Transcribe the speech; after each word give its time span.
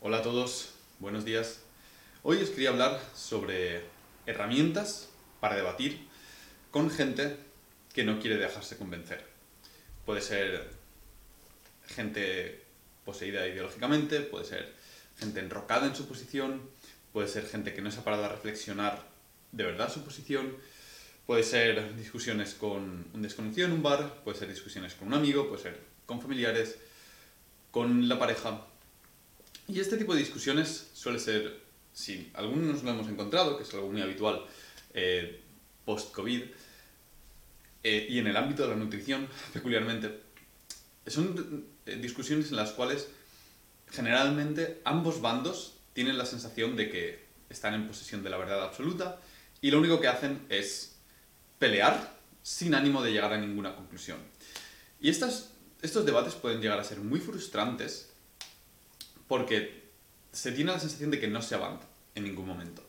Hola 0.00 0.18
a 0.18 0.22
todos, 0.22 0.74
buenos 1.00 1.24
días. 1.24 1.58
Hoy 2.22 2.40
os 2.40 2.50
quería 2.50 2.68
hablar 2.68 3.00
sobre 3.16 3.82
herramientas 4.26 5.08
para 5.40 5.56
debatir 5.56 6.06
con 6.70 6.88
gente 6.88 7.36
que 7.92 8.04
no 8.04 8.20
quiere 8.20 8.36
dejarse 8.36 8.76
convencer. 8.76 9.26
Puede 10.06 10.20
ser 10.20 10.70
gente 11.88 12.62
poseída 13.04 13.44
ideológicamente, 13.48 14.20
puede 14.20 14.44
ser 14.44 14.72
gente 15.18 15.40
enrocada 15.40 15.88
en 15.88 15.96
su 15.96 16.06
posición, 16.06 16.70
puede 17.12 17.26
ser 17.26 17.44
gente 17.48 17.74
que 17.74 17.82
no 17.82 17.90
se 17.90 17.98
ha 17.98 18.04
parado 18.04 18.24
a 18.24 18.28
reflexionar 18.28 19.04
de 19.50 19.64
verdad 19.64 19.92
su 19.92 20.04
posición, 20.04 20.58
puede 21.26 21.42
ser 21.42 21.96
discusiones 21.96 22.54
con 22.54 23.10
un 23.12 23.20
desconocido 23.20 23.66
en 23.66 23.72
un 23.72 23.82
bar, 23.82 24.22
puede 24.22 24.38
ser 24.38 24.48
discusiones 24.48 24.94
con 24.94 25.08
un 25.08 25.14
amigo, 25.14 25.48
puede 25.48 25.60
ser 25.60 25.80
con 26.06 26.22
familiares, 26.22 26.78
con 27.72 28.08
la 28.08 28.16
pareja. 28.16 28.64
Y 29.68 29.80
este 29.80 29.98
tipo 29.98 30.14
de 30.14 30.20
discusiones 30.20 30.88
suele 30.94 31.18
ser, 31.18 31.60
si 31.92 32.30
algunos 32.32 32.64
nos 32.64 32.82
lo 32.82 32.90
hemos 32.90 33.08
encontrado, 33.08 33.58
que 33.58 33.64
es 33.64 33.74
algo 33.74 33.90
muy 33.90 34.00
habitual 34.00 34.46
eh, 34.94 35.42
post-COVID, 35.84 36.42
eh, 37.84 38.06
y 38.08 38.18
en 38.18 38.26
el 38.28 38.36
ámbito 38.38 38.62
de 38.62 38.70
la 38.70 38.76
nutrición 38.76 39.28
peculiarmente, 39.52 40.20
son 41.06 41.66
eh, 41.84 41.96
discusiones 41.96 42.48
en 42.50 42.56
las 42.56 42.72
cuales 42.72 43.08
generalmente 43.90 44.80
ambos 44.84 45.20
bandos 45.20 45.74
tienen 45.92 46.16
la 46.16 46.24
sensación 46.24 46.74
de 46.74 46.88
que 46.88 47.26
están 47.50 47.74
en 47.74 47.86
posesión 47.86 48.22
de 48.22 48.30
la 48.30 48.38
verdad 48.38 48.64
absoluta 48.64 49.20
y 49.60 49.70
lo 49.70 49.80
único 49.80 50.00
que 50.00 50.08
hacen 50.08 50.46
es 50.48 50.96
pelear 51.58 52.16
sin 52.42 52.74
ánimo 52.74 53.02
de 53.02 53.12
llegar 53.12 53.34
a 53.34 53.38
ninguna 53.38 53.74
conclusión. 53.74 54.18
Y 54.98 55.10
estas, 55.10 55.50
estos 55.82 56.06
debates 56.06 56.34
pueden 56.34 56.62
llegar 56.62 56.80
a 56.80 56.84
ser 56.84 57.00
muy 57.00 57.20
frustrantes 57.20 58.07
porque 59.28 59.88
se 60.32 60.52
tiene 60.52 60.72
la 60.72 60.80
sensación 60.80 61.10
de 61.10 61.20
que 61.20 61.28
no 61.28 61.42
se 61.42 61.54
avanza 61.54 61.86
en 62.14 62.24
ningún 62.24 62.46
momento. 62.46 62.82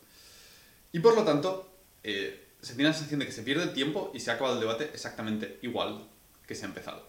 Y 0.92 1.00
por 1.00 1.16
lo 1.16 1.24
tanto, 1.24 1.72
eh, 2.04 2.48
se 2.62 2.74
tiene 2.74 2.90
la 2.90 2.94
sensación 2.94 3.20
de 3.20 3.26
que 3.26 3.32
se 3.32 3.44
pierde 3.44 3.64
el 3.64 3.74
tiempo 3.74 4.12
y 4.14 4.20
se 4.20 4.32
ha 4.32 4.36
acabado 4.36 4.56
el 4.56 4.62
debate 4.62 4.90
exactamente 4.94 5.60
igual 5.62 6.08
que 6.48 6.56
se 6.56 6.66
ha 6.66 6.68
empezado. 6.68 7.08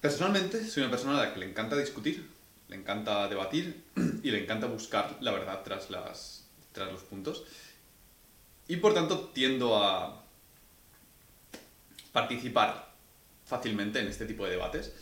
Personalmente, 0.00 0.66
soy 0.66 0.82
una 0.82 0.90
persona 0.90 1.18
a 1.18 1.26
la 1.26 1.34
que 1.34 1.40
le 1.40 1.46
encanta 1.46 1.76
discutir, 1.76 2.26
le 2.68 2.76
encanta 2.76 3.28
debatir 3.28 3.84
y 4.22 4.30
le 4.30 4.42
encanta 4.42 4.66
buscar 4.66 5.18
la 5.20 5.32
verdad 5.32 5.62
tras, 5.62 5.90
las, 5.90 6.44
tras 6.72 6.92
los 6.92 7.02
puntos. 7.02 7.44
Y 8.68 8.76
por 8.76 8.94
tanto, 8.94 9.30
tiendo 9.34 9.76
a 9.76 10.24
participar 12.12 12.90
fácilmente 13.44 14.00
en 14.00 14.06
este 14.06 14.26
tipo 14.26 14.44
de 14.44 14.52
debates 14.52 14.92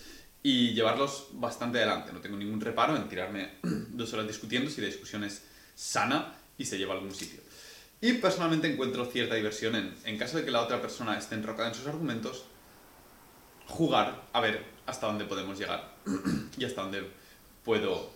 y 0.42 0.72
llevarlos 0.74 1.28
bastante 1.32 1.78
adelante. 1.78 2.12
No 2.12 2.20
tengo 2.20 2.36
ningún 2.36 2.60
reparo 2.60 2.96
en 2.96 3.08
tirarme 3.08 3.54
dos 3.62 4.12
horas 4.12 4.26
discutiendo 4.26 4.70
si 4.70 4.80
la 4.80 4.86
discusión 4.86 5.24
es 5.24 5.42
sana 5.74 6.34
y 6.56 6.64
se 6.64 6.78
lleva 6.78 6.94
a 6.94 6.96
algún 6.96 7.14
sitio. 7.14 7.40
Y 8.00 8.14
personalmente 8.14 8.72
encuentro 8.72 9.06
cierta 9.06 9.34
diversión 9.34 9.74
en, 9.74 9.94
en 10.04 10.18
caso 10.18 10.38
de 10.38 10.44
que 10.44 10.50
la 10.50 10.62
otra 10.62 10.80
persona 10.80 11.18
esté 11.18 11.34
enrocada 11.34 11.68
en 11.68 11.74
sus 11.74 11.86
argumentos, 11.86 12.44
jugar 13.66 14.22
a 14.32 14.40
ver 14.40 14.64
hasta 14.86 15.06
dónde 15.06 15.24
podemos 15.24 15.58
llegar 15.58 15.92
y 16.56 16.64
hasta 16.64 16.82
dónde 16.82 17.08
puedo, 17.64 18.10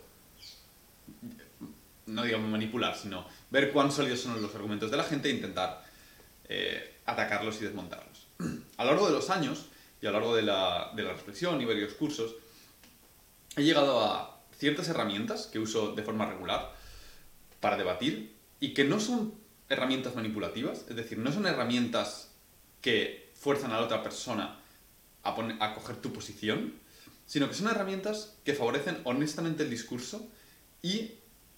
no 2.06 2.22
digamos 2.22 2.50
manipular, 2.50 2.96
sino 2.96 3.26
ver 3.50 3.72
cuán 3.72 3.92
sólidos 3.92 4.20
son 4.20 4.40
los 4.40 4.54
argumentos 4.54 4.90
de 4.90 4.96
la 4.96 5.04
gente 5.04 5.28
e 5.28 5.32
intentar 5.32 5.84
eh, 6.48 7.00
atacarlos 7.04 7.60
y 7.60 7.64
desmontarlos. 7.64 8.26
A 8.78 8.84
lo 8.84 8.92
largo 8.92 9.06
de 9.08 9.12
los 9.12 9.30
años 9.30 9.66
y 10.02 10.06
a 10.06 10.10
lo 10.10 10.18
largo 10.18 10.36
de 10.36 10.42
la, 10.42 10.92
de 10.94 11.04
la 11.04 11.12
reflexión 11.12 11.60
y 11.62 11.64
varios 11.64 11.94
cursos, 11.94 12.34
he 13.56 13.62
llegado 13.62 14.00
a 14.00 14.42
ciertas 14.58 14.88
herramientas 14.88 15.46
que 15.46 15.60
uso 15.60 15.94
de 15.94 16.02
forma 16.02 16.26
regular 16.26 16.74
para 17.60 17.76
debatir 17.76 18.34
y 18.58 18.74
que 18.74 18.84
no 18.84 18.98
son 18.98 19.34
herramientas 19.68 20.16
manipulativas, 20.16 20.84
es 20.90 20.96
decir, 20.96 21.18
no 21.18 21.32
son 21.32 21.46
herramientas 21.46 22.32
que 22.80 23.30
fuerzan 23.34 23.70
a 23.70 23.78
la 23.78 23.84
otra 23.84 24.02
persona 24.02 24.60
a, 25.22 25.36
a 25.60 25.74
coger 25.74 25.96
tu 25.96 26.12
posición, 26.12 26.74
sino 27.24 27.48
que 27.48 27.54
son 27.54 27.68
herramientas 27.68 28.36
que 28.44 28.54
favorecen 28.54 28.98
honestamente 29.04 29.62
el 29.62 29.70
discurso 29.70 30.28
y 30.82 31.12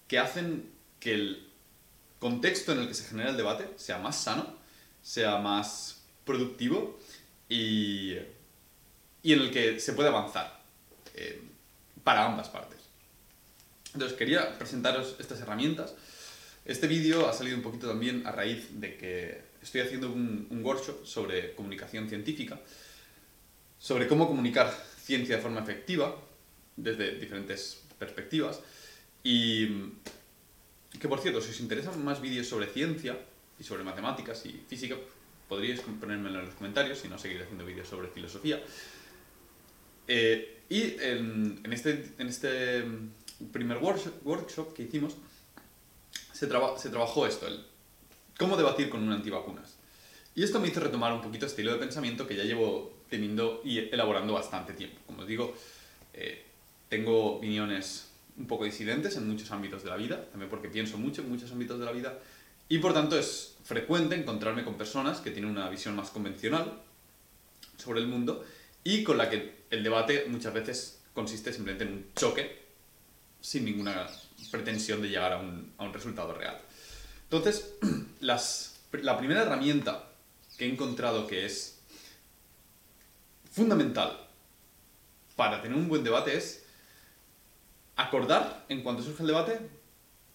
que 0.06 0.19
hacen 0.19 0.71
que 1.00 1.15
el 1.15 1.49
contexto 2.19 2.72
en 2.72 2.81
el 2.81 2.88
que 2.88 2.94
se 2.94 3.04
genera 3.04 3.31
el 3.31 3.38
debate 3.38 3.71
sea 3.77 3.99
más 3.99 4.22
sano, 4.22 4.47
sea 5.03 5.38
más 5.38 6.03
productivo 6.27 6.99
y, 7.49 8.15
y 9.22 9.32
en 9.32 9.41
el 9.41 9.50
que 9.50 9.81
se 9.81 9.93
puede 9.93 10.09
avanzar 10.09 10.60
eh, 11.15 11.43
para 12.03 12.27
ambas 12.27 12.49
partes. 12.49 12.81
Entonces 13.93 14.16
quería 14.16 14.59
presentaros 14.59 15.16
estas 15.19 15.41
herramientas. 15.41 15.94
Este 16.65 16.87
vídeo 16.87 17.28
ha 17.28 17.33
salido 17.33 17.56
un 17.56 17.62
poquito 17.62 17.88
también 17.88 18.27
a 18.27 18.33
raíz 18.33 18.81
de 18.81 18.97
que 18.97 19.43
estoy 19.62 19.83
haciendo 19.83 20.10
un, 20.10 20.47
un 20.50 20.65
workshop 20.65 21.06
sobre 21.06 21.54
comunicación 21.54 22.09
científica, 22.09 22.60
sobre 23.78 24.09
cómo 24.09 24.27
comunicar 24.27 24.72
ciencia 25.03 25.37
de 25.37 25.43
forma 25.43 25.60
efectiva 25.60 26.16
desde 26.77 27.19
diferentes 27.19 27.83
perspectivas 27.99 28.60
y 29.22 29.69
que 30.99 31.09
por 31.09 31.21
cierto, 31.21 31.41
si 31.41 31.50
os 31.50 31.60
interesan 31.60 32.03
más 32.04 32.21
vídeos 32.21 32.47
sobre 32.47 32.66
ciencia 32.66 33.19
y 33.59 33.65
sobre 33.65 33.84
matemáticas 33.84 34.44
y 34.47 34.53
física, 34.69 34.97
podríais 35.49 35.81
ponérmelo 35.81 36.41
en 36.41 36.47
los 36.47 36.55
comentarios, 36.55 36.99
si 36.99 37.09
no 37.09 37.19
seguiré 37.19 37.44
haciendo 37.44 37.65
vídeos 37.65 37.88
sobre 37.88 38.09
filosofía. 38.09 38.62
Eh, 40.06 40.62
y 40.69 40.97
en, 41.00 41.60
este, 41.71 42.12
en 42.19 42.28
este 42.28 42.84
primer 43.53 43.78
workshop, 43.78 44.75
que 44.75 44.83
hicimos, 44.83 45.16
se, 46.33 46.49
se 46.49 46.91
trabajó 46.91 47.27
esto, 47.27 47.47
el 47.47 47.65
cómo 48.38 48.56
debatir 48.56 48.88
con 48.88 49.03
un 49.03 49.12
antivacunas. 49.12 49.77
Y 50.34 50.43
esto 50.43 50.59
me 50.59 50.69
hizo 50.69 50.81
retomar 50.81 51.12
un 51.12 51.21
poquito 51.21 51.47
estilo 51.47 51.72
de 51.72 51.78
pensamiento 51.78 52.27
que 52.27 52.37
ya 52.37 52.43
llevo 52.43 52.93
teniendo 53.09 53.60
y 53.65 53.78
elaborando 53.78 54.33
bastante 54.33 54.72
tiempo. 54.72 54.99
Como 55.06 55.22
os 55.22 55.28
digo, 55.28 55.54
eh, 56.12 56.44
tengo 56.88 57.37
opiniones 57.37 58.10
un 58.37 58.47
poco 58.47 58.65
disidentes 58.65 59.16
en 59.16 59.28
muchos 59.28 59.50
ámbitos 59.53 59.84
de 59.84 59.91
la 59.91 59.97
vida, 59.97 60.25
también 60.31 60.50
porque 60.50 60.69
pienso 60.69 60.99
mucho 60.99 61.22
en 61.22 61.28
muchos 61.28 61.53
ámbitos 61.53 61.78
de 61.78 61.84
la 61.84 61.93
vida, 61.93 62.19
y 62.69 62.78
por 62.78 62.94
tanto 62.94 63.19
es 63.19 63.56
frecuente 63.64 64.14
encontrarme 64.14 64.64
con 64.64 64.75
personas 64.75 65.20
que 65.20 65.30
tienen 65.30 65.50
una 65.50 65.69
visión 65.69 65.97
más 65.97 66.10
convencional 66.10 66.80
sobre 67.76 68.00
el 68.00 68.06
mundo 68.06 68.44
y 68.82 69.02
con 69.02 69.19
la 69.19 69.30
que 69.30 69.64
el 69.70 69.82
debate 69.82 70.26
muchas 70.28 70.52
veces 70.52 71.00
consiste 71.14 71.53
simplemente 71.53 71.84
en 71.84 71.92
un 71.92 72.06
choque 72.14 72.64
sin 73.41 73.64
ninguna 73.64 74.06
pretensión 74.50 75.03
de 75.03 75.08
llegar 75.08 75.32
a 75.32 75.38
un, 75.38 75.72
a 75.78 75.84
un 75.84 75.92
resultado 75.92 76.34
real. 76.34 76.58
Entonces, 77.24 77.74
las, 78.20 78.80
la 78.92 79.19
primera 79.19 79.42
herramienta 79.42 80.10
que 80.56 80.66
he 80.66 80.72
encontrado 80.72 81.26
que 81.26 81.44
es 81.47 81.78
fundamental 83.50 84.19
para 85.36 85.60
tener 85.62 85.76
un 85.76 85.88
buen 85.88 86.04
debate 86.04 86.36
es 86.36 86.64
acordar, 87.97 88.64
en 88.69 88.82
cuanto 88.82 89.03
surge 89.03 89.22
el 89.22 89.28
debate, 89.28 89.60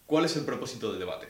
cuál 0.06 0.26
es 0.26 0.36
el 0.36 0.46
propósito 0.46 0.90
del 0.92 1.00
debate, 1.00 1.28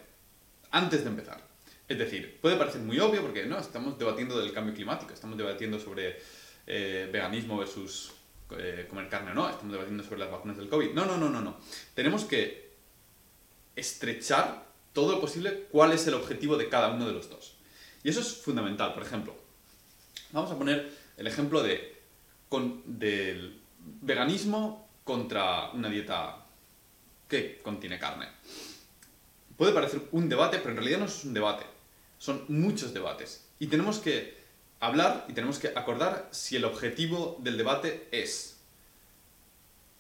antes 0.71 1.03
de 1.03 1.09
empezar. 1.09 1.47
Es 1.87 1.97
decir, 1.97 2.39
puede 2.39 2.55
parecer 2.55 2.81
muy 2.81 2.99
obvio 2.99 3.21
porque 3.21 3.45
no, 3.45 3.57
estamos 3.57 3.97
debatiendo 3.97 4.39
del 4.39 4.53
cambio 4.53 4.73
climático, 4.75 5.13
estamos 5.13 5.37
debatiendo 5.37 5.79
sobre 5.79 6.21
eh, 6.67 7.09
veganismo 7.11 7.57
versus 7.57 8.11
eh, 8.51 8.85
comer 8.87 9.09
carne 9.09 9.31
o 9.31 9.33
no, 9.33 9.49
estamos 9.49 9.71
debatiendo 9.71 10.03
sobre 10.03 10.19
las 10.19 10.31
vacunas 10.31 10.57
del 10.57 10.69
COVID. 10.69 10.91
No, 10.93 11.05
no, 11.05 11.17
no, 11.17 11.29
no, 11.29 11.41
no. 11.41 11.57
Tenemos 11.95 12.25
que 12.25 12.69
estrechar 13.75 14.65
todo 14.93 15.13
lo 15.13 15.21
posible 15.21 15.67
cuál 15.71 15.91
es 15.93 16.05
el 16.07 16.13
objetivo 16.13 16.57
de 16.57 16.69
cada 16.69 16.89
uno 16.89 17.07
de 17.07 17.13
los 17.13 17.29
dos. 17.29 17.55
Y 18.03 18.09
eso 18.09 18.19
es 18.21 18.37
fundamental. 18.37 18.93
Por 18.93 19.03
ejemplo, 19.03 19.35
vamos 20.31 20.51
a 20.51 20.57
poner 20.57 20.91
el 21.17 21.27
ejemplo 21.27 21.63
de, 21.63 21.97
con, 22.49 22.83
del 22.85 23.59
veganismo 24.01 24.89
contra 25.03 25.71
una 25.71 25.89
dieta 25.89 26.45
que 27.27 27.61
contiene 27.63 27.97
carne. 27.97 28.27
Puede 29.59 29.73
parecer 29.73 30.01
un 30.13 30.29
debate, 30.29 30.59
pero 30.59 30.69
en 30.69 30.77
realidad 30.77 30.99
no 30.99 31.05
es 31.05 31.25
un 31.25 31.33
debate. 31.33 31.65
Son 32.17 32.45
muchos 32.47 32.93
debates. 32.93 33.45
Y 33.59 33.67
tenemos 33.67 33.99
que 33.99 34.37
hablar 34.79 35.25
y 35.27 35.33
tenemos 35.33 35.59
que 35.59 35.67
acordar 35.67 36.29
si 36.31 36.55
el 36.55 36.63
objetivo 36.63 37.37
del 37.41 37.57
debate 37.57 38.07
es 38.13 38.55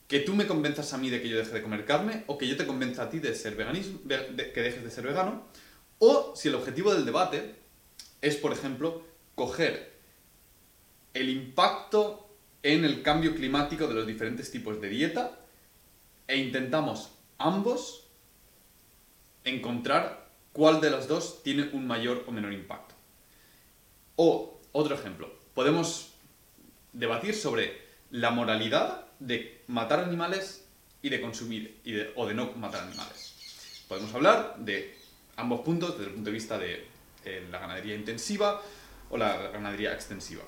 que 0.07 0.21
tú 0.21 0.33
me 0.33 0.47
convenzas 0.47 0.93
a 0.93 0.97
mí 0.97 1.09
de 1.09 1.21
que 1.21 1.27
yo 1.27 1.35
deje 1.35 1.51
de 1.51 1.61
comer 1.61 1.83
carne 1.83 2.23
o 2.27 2.37
que 2.37 2.47
yo 2.47 2.55
te 2.55 2.65
convenza 2.65 3.03
a 3.03 3.09
ti 3.09 3.19
de 3.19 3.35
ser 3.35 3.55
veganismo, 3.55 3.99
de, 4.05 4.53
que 4.53 4.61
dejes 4.61 4.81
de 4.81 4.91
ser 4.91 5.05
vegano, 5.05 5.43
o 5.97 6.33
si 6.37 6.47
el 6.47 6.55
objetivo 6.55 6.93
del 6.93 7.03
debate 7.03 7.55
es, 8.21 8.37
por 8.37 8.53
ejemplo, 8.53 9.03
coger 9.35 9.91
el 11.13 11.27
impacto 11.27 12.29
en 12.63 12.85
el 12.85 13.01
cambio 13.01 13.35
climático 13.35 13.87
de 13.87 13.93
los 13.93 14.07
diferentes 14.07 14.51
tipos 14.51 14.79
de 14.79 14.87
dieta 14.87 15.37
e 16.29 16.37
intentamos 16.37 17.11
ambos 17.37 18.08
encontrar 19.43 20.29
cuál 20.53 20.81
de 20.81 20.89
los 20.89 21.07
dos 21.07 21.43
tiene 21.43 21.69
un 21.73 21.87
mayor 21.87 22.23
o 22.27 22.31
menor 22.31 22.53
impacto. 22.53 22.95
O, 24.15 24.59
otro 24.71 24.95
ejemplo, 24.95 25.31
podemos 25.53 26.13
debatir 26.93 27.35
sobre 27.35 27.81
la 28.11 28.31
moralidad 28.31 29.05
de 29.19 29.63
matar 29.67 29.99
animales 29.99 30.65
y 31.01 31.09
de 31.09 31.21
consumir 31.21 31.79
o 32.15 32.27
de 32.27 32.33
no 32.33 32.51
matar 32.53 32.83
animales. 32.83 33.85
Podemos 33.87 34.13
hablar 34.13 34.55
de 34.57 34.95
ambos 35.37 35.61
puntos 35.61 35.97
desde 35.97 36.07
el 36.07 36.13
punto 36.15 36.29
de 36.29 36.33
vista 36.33 36.57
de 36.57 36.85
eh, 37.25 37.47
la 37.49 37.59
ganadería 37.59 37.95
intensiva 37.95 38.61
o 39.09 39.17
la 39.17 39.49
ganadería 39.51 39.93
extensiva. 39.93 40.43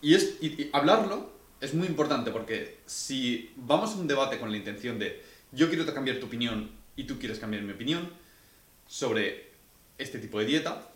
Y, 0.00 0.14
es, 0.14 0.38
y 0.40 0.70
hablarlo 0.72 1.32
es 1.60 1.74
muy 1.74 1.86
importante 1.86 2.30
porque 2.30 2.80
si 2.86 3.52
vamos 3.56 3.92
a 3.92 3.94
un 3.94 4.06
debate 4.06 4.38
con 4.38 4.50
la 4.50 4.56
intención 4.56 4.98
de 4.98 5.22
yo 5.52 5.68
quiero 5.68 5.86
cambiar 5.94 6.18
tu 6.18 6.26
opinión 6.26 6.70
y 6.96 7.04
tú 7.04 7.18
quieres 7.18 7.38
cambiar 7.38 7.62
mi 7.62 7.72
opinión 7.72 8.10
sobre 8.86 9.50
este 9.98 10.18
tipo 10.18 10.38
de 10.38 10.46
dieta, 10.46 10.88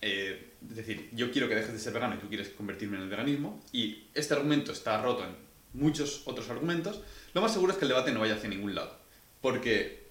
eh, 0.00 0.52
es 0.68 0.76
decir, 0.76 1.10
yo 1.12 1.30
quiero 1.32 1.48
que 1.48 1.54
dejes 1.54 1.72
de 1.72 1.78
ser 1.78 1.92
vegano 1.92 2.14
y 2.14 2.18
tú 2.18 2.28
quieres 2.28 2.50
convertirme 2.50 2.96
en 2.96 3.04
el 3.04 3.08
veganismo, 3.08 3.62
y 3.72 4.08
este 4.14 4.34
argumento 4.34 4.72
está 4.72 5.00
roto 5.02 5.24
en 5.24 5.34
muchos 5.72 6.22
otros 6.26 6.48
argumentos, 6.50 7.00
lo 7.34 7.40
más 7.40 7.52
seguro 7.52 7.72
es 7.72 7.78
que 7.78 7.84
el 7.84 7.90
debate 7.90 8.12
no 8.12 8.20
vaya 8.20 8.34
hacia 8.34 8.48
ningún 8.48 8.74
lado. 8.74 8.96
Porque 9.40 10.08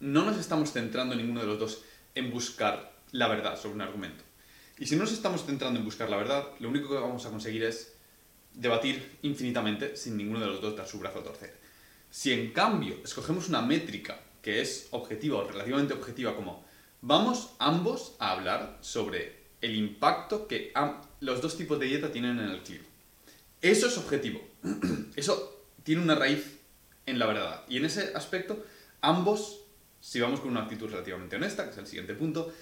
no 0.00 0.24
nos 0.24 0.38
estamos 0.38 0.72
centrando 0.72 1.14
ninguno 1.14 1.40
de 1.40 1.46
los 1.46 1.58
dos 1.58 1.82
en 2.14 2.30
buscar 2.30 2.92
la 3.12 3.28
verdad 3.28 3.58
sobre 3.58 3.74
un 3.74 3.82
argumento. 3.82 4.24
Y 4.78 4.86
si 4.86 4.96
no 4.96 5.02
nos 5.02 5.12
estamos 5.12 5.44
centrando 5.44 5.78
en 5.78 5.84
buscar 5.84 6.08
la 6.08 6.16
verdad, 6.16 6.48
lo 6.58 6.68
único 6.68 6.88
que 6.88 6.94
vamos 6.94 7.24
a 7.26 7.30
conseguir 7.30 7.64
es 7.64 7.94
debatir 8.54 9.18
infinitamente 9.22 9.96
sin 9.96 10.16
ninguno 10.16 10.40
de 10.40 10.46
los 10.46 10.60
dos 10.60 10.76
dar 10.76 10.88
su 10.88 10.98
brazo 10.98 11.20
a 11.20 11.24
torcer. 11.24 11.59
Si 12.10 12.32
en 12.32 12.52
cambio 12.52 12.96
escogemos 13.04 13.48
una 13.48 13.62
métrica 13.62 14.20
que 14.42 14.60
es 14.60 14.88
objetiva 14.90 15.38
o 15.38 15.48
relativamente 15.48 15.94
objetiva 15.94 16.34
como 16.34 16.64
vamos 17.02 17.52
ambos 17.58 18.16
a 18.18 18.32
hablar 18.32 18.78
sobre 18.80 19.40
el 19.60 19.76
impacto 19.76 20.48
que 20.48 20.72
los 21.20 21.40
dos 21.40 21.56
tipos 21.56 21.78
de 21.78 21.86
dieta 21.86 22.10
tienen 22.10 22.38
en 22.38 22.50
el 22.50 22.62
clima. 22.62 22.84
Eso 23.60 23.86
es 23.86 23.98
objetivo. 23.98 24.40
Eso 25.16 25.66
tiene 25.82 26.02
una 26.02 26.14
raíz 26.14 26.58
en 27.06 27.18
la 27.18 27.26
verdad. 27.26 27.64
Y 27.68 27.76
en 27.76 27.84
ese 27.84 28.12
aspecto, 28.14 28.64
ambos, 29.00 29.60
si 30.00 30.20
vamos 30.20 30.40
con 30.40 30.50
una 30.50 30.62
actitud 30.62 30.90
relativamente 30.90 31.36
honesta, 31.36 31.64
que 31.64 31.70
es 31.70 31.78
el 31.78 31.86
siguiente 31.86 32.14
punto, 32.14 32.52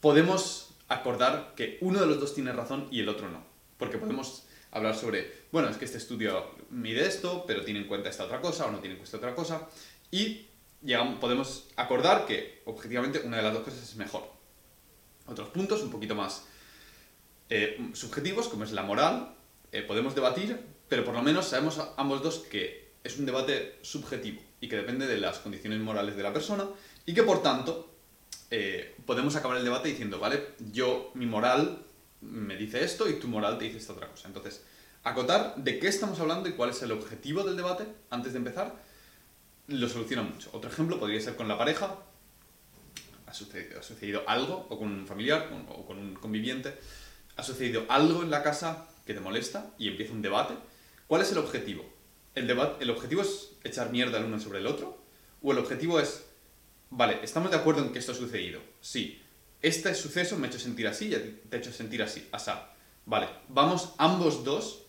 podemos 0.00 0.74
acordar 0.88 1.54
que 1.54 1.78
uno 1.80 2.00
de 2.00 2.06
los 2.06 2.20
dos 2.20 2.34
tiene 2.34 2.52
razón 2.52 2.88
y 2.90 3.00
el 3.00 3.08
otro 3.08 3.30
no. 3.30 3.44
Porque 3.78 3.98
podemos 3.98 4.44
hablar 4.70 4.96
sobre, 4.96 5.44
bueno, 5.52 5.68
es 5.68 5.76
que 5.76 5.84
este 5.84 5.98
estudio 5.98 6.50
mide 6.74 7.06
esto, 7.06 7.44
pero 7.46 7.64
tiene 7.64 7.80
en 7.80 7.86
cuenta 7.86 8.10
esta 8.10 8.24
otra 8.24 8.40
cosa 8.40 8.66
o 8.66 8.70
no 8.70 8.80
tiene 8.80 8.94
en 8.94 9.00
cuenta 9.00 9.16
otra 9.16 9.34
cosa. 9.34 9.68
Y 10.10 10.46
llegamos, 10.82 11.18
podemos 11.18 11.68
acordar 11.76 12.26
que 12.26 12.62
objetivamente 12.66 13.20
una 13.20 13.38
de 13.38 13.42
las 13.42 13.54
dos 13.54 13.62
cosas 13.62 13.82
es 13.82 13.96
mejor. 13.96 14.28
Otros 15.26 15.48
puntos 15.48 15.82
un 15.82 15.90
poquito 15.90 16.14
más 16.14 16.46
eh, 17.48 17.90
subjetivos, 17.94 18.48
como 18.48 18.64
es 18.64 18.72
la 18.72 18.82
moral, 18.82 19.34
eh, 19.72 19.82
podemos 19.82 20.14
debatir, 20.14 20.60
pero 20.88 21.04
por 21.04 21.14
lo 21.14 21.22
menos 21.22 21.46
sabemos 21.46 21.80
ambos 21.96 22.22
dos 22.22 22.38
que 22.38 22.92
es 23.02 23.18
un 23.18 23.26
debate 23.26 23.78
subjetivo 23.82 24.42
y 24.60 24.68
que 24.68 24.76
depende 24.76 25.06
de 25.06 25.18
las 25.18 25.38
condiciones 25.38 25.78
morales 25.80 26.16
de 26.16 26.22
la 26.22 26.32
persona 26.32 26.66
y 27.06 27.14
que 27.14 27.22
por 27.22 27.42
tanto 27.42 27.90
eh, 28.50 28.94
podemos 29.06 29.36
acabar 29.36 29.58
el 29.58 29.64
debate 29.64 29.88
diciendo, 29.88 30.18
vale, 30.18 30.54
yo, 30.72 31.10
mi 31.14 31.26
moral 31.26 31.82
me 32.20 32.56
dice 32.56 32.82
esto 32.82 33.08
y 33.08 33.14
tu 33.14 33.28
moral 33.28 33.58
te 33.58 33.66
dice 33.66 33.78
esta 33.78 33.92
otra 33.92 34.08
cosa. 34.08 34.28
Entonces, 34.28 34.64
acotar 35.04 35.54
de 35.56 35.78
qué 35.78 35.88
estamos 35.88 36.18
hablando 36.18 36.48
y 36.48 36.52
cuál 36.52 36.70
es 36.70 36.82
el 36.82 36.92
objetivo 36.92 37.44
del 37.44 37.56
debate 37.56 37.86
antes 38.10 38.32
de 38.32 38.38
empezar, 38.38 38.74
lo 39.68 39.88
soluciona 39.88 40.22
mucho. 40.22 40.50
Otro 40.52 40.70
ejemplo 40.70 40.98
podría 40.98 41.20
ser 41.20 41.36
con 41.36 41.46
la 41.46 41.58
pareja, 41.58 41.98
ha 43.26 43.32
sucedido, 43.34 44.22
algo, 44.26 44.66
o 44.70 44.78
con 44.78 44.88
un 44.88 45.06
familiar, 45.06 45.50
o 45.68 45.84
con 45.84 45.98
un 45.98 46.14
conviviente, 46.14 46.74
ha 47.36 47.42
sucedido 47.42 47.84
algo 47.88 48.22
en 48.22 48.30
la 48.30 48.42
casa 48.42 48.86
que 49.04 49.14
te 49.14 49.20
molesta 49.20 49.72
y 49.78 49.88
empieza 49.88 50.12
un 50.12 50.22
debate, 50.22 50.54
¿cuál 51.06 51.22
es 51.22 51.32
el 51.32 51.38
objetivo? 51.38 51.84
¿El, 52.34 52.46
debate, 52.46 52.82
¿El 52.82 52.90
objetivo 52.90 53.22
es 53.22 53.50
echar 53.62 53.90
mierda 53.90 54.18
el 54.18 54.24
uno 54.24 54.40
sobre 54.40 54.60
el 54.60 54.66
otro? 54.66 54.98
¿O 55.42 55.52
el 55.52 55.58
objetivo 55.58 56.00
es, 56.00 56.24
vale, 56.90 57.18
estamos 57.22 57.50
de 57.50 57.56
acuerdo 57.56 57.82
en 57.82 57.92
que 57.92 57.98
esto 57.98 58.12
ha 58.12 58.14
sucedido? 58.14 58.60
Sí, 58.80 59.20
este 59.60 59.94
suceso 59.94 60.36
me 60.36 60.46
ha 60.46 60.50
hecho 60.50 60.58
sentir 60.58 60.86
así 60.86 61.06
y 61.06 61.40
te 61.48 61.56
ha 61.56 61.58
hecho 61.58 61.72
sentir 61.72 62.02
así, 62.02 62.26
asá. 62.32 62.70
Vale, 63.06 63.28
vamos 63.48 63.94
ambos 63.98 64.44
dos 64.44 64.83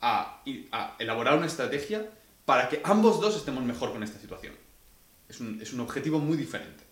a, 0.00 0.42
elaborar 0.98 1.36
una 1.36 1.46
estrategia 1.46 2.10
para 2.44 2.68
que 2.68 2.80
ambos 2.84 3.20
dos 3.20 3.36
estemos 3.36 3.64
mejor 3.64 3.92
con 3.92 4.02
esta 4.02 4.18
situación. 4.18 4.54
Es 5.28 5.40
un, 5.40 5.60
es 5.60 5.72
un 5.72 5.80
objetivo 5.80 6.18
muy 6.18 6.36
diferente. 6.36 6.84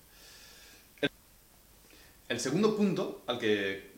El, 1.00 1.10
el 2.28 2.40
segundo 2.40 2.76
punto 2.76 3.24
al 3.26 3.38
que 3.38 3.88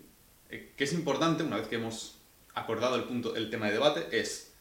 eh, 0.51 0.73
que 0.77 0.85
es 0.85 0.93
importante, 0.93 1.45
una 1.45 1.57
vez 1.57 1.69
que 1.69 1.77
hemos 1.77 2.17
acordado 2.55 2.97
el, 2.97 3.05
punto, 3.05 3.37
el 3.37 3.51
tema 3.51 3.67
de 3.67 3.73
debate, 3.73 4.09
es 4.11 4.53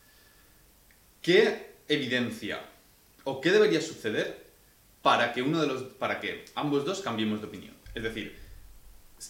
qué 1.21 1.75
evidencia 1.87 2.61
o 3.23 3.41
qué 3.41 3.51
debería 3.51 3.81
suceder 3.81 4.47
para 5.01 5.33
que, 5.33 5.41
uno 5.41 5.59
de 5.59 5.67
los, 5.67 5.83
para 5.93 6.19
que 6.19 6.45
ambos 6.53 6.85
dos 6.85 7.01
cambiemos 7.01 7.41
de 7.41 7.47
opinión. 7.47 7.73
Es 7.95 8.03
decir, 8.03 8.37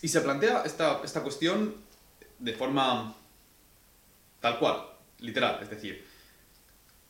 y 0.01 0.07
se 0.09 0.19
plantea 0.19 0.63
esta, 0.63 1.01
esta 1.03 1.23
cuestión 1.23 1.75
de 2.39 2.53
forma 2.53 3.15
tal 4.41 4.59
cual, 4.59 4.83
literal. 5.19 5.59
Es 5.61 5.69
decir, 5.69 6.05